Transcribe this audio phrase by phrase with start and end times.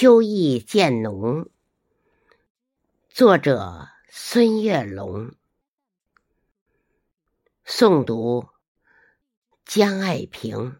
[0.00, 1.50] 秋意渐浓。
[3.10, 5.32] 作者：孙月龙。
[7.66, 8.46] 诵读：
[9.66, 10.76] 江爱萍。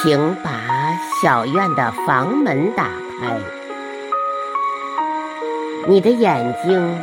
[0.00, 2.88] 请把小院的房门打
[3.20, 3.38] 开，
[5.86, 6.98] 你的眼睛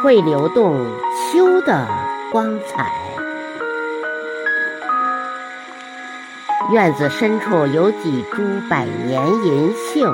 [0.00, 0.78] 会流动
[1.32, 2.90] 秋的光彩。
[6.72, 10.08] 院子深处有几株百年银杏，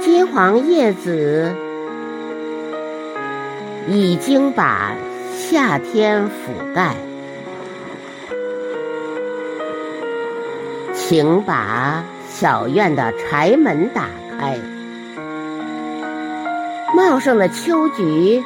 [0.00, 1.52] 金黄叶子
[3.88, 4.92] 已经把
[5.36, 6.94] 夏天覆盖。
[10.94, 14.04] 请把小院的柴门打
[14.38, 14.56] 开，
[16.94, 18.40] 茂盛的秋菊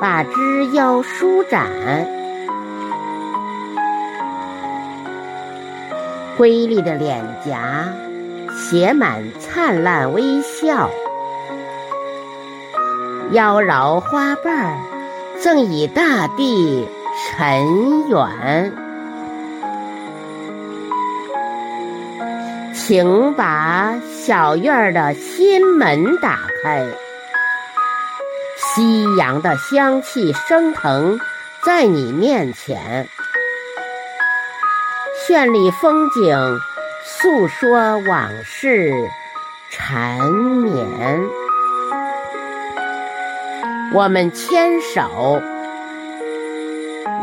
[0.00, 1.70] 把枝腰舒展，
[6.36, 7.88] 瑰丽的脸颊
[8.54, 10.90] 写满灿烂微笑，
[13.30, 14.76] 妖娆花瓣儿
[15.40, 18.72] 赠以大地尘远。
[22.74, 26.86] 请把小院的心门打开，
[28.76, 31.18] 夕阳的香气升腾
[31.64, 33.08] 在你面前，
[35.26, 36.36] 绚丽风景
[37.02, 38.92] 诉说往事
[39.70, 41.26] 缠绵。
[43.94, 45.40] 我们牵手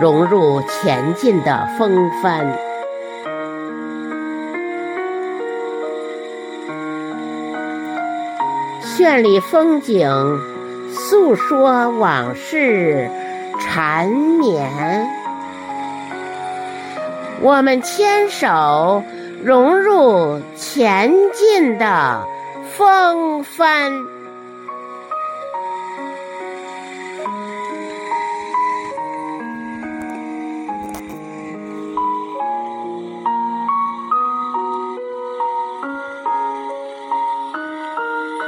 [0.02, 2.58] 融入前进的风帆。
[8.81, 10.09] 绚丽风景，
[10.94, 13.10] 诉说往事
[13.60, 15.08] 缠绵。
[17.42, 19.03] 我们牵手
[19.44, 22.26] 融入前进的
[22.78, 23.92] 风帆。